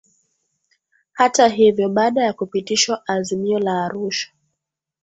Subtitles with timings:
[1.13, 4.31] Hata hivyo baada ya kupitishwa Azimio la Arusha